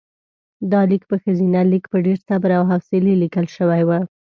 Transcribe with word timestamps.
دا 0.71 0.81
لیک 0.91 1.03
په 1.11 1.15
ښځینه 1.23 1.59
لیک 1.71 1.85
په 1.91 1.97
ډېر 2.05 2.17
صبر 2.27 2.49
او 2.57 2.63
حوصلې 2.71 3.13
لیکل 3.23 3.45
شوی 3.55 3.81
و. 3.87 3.91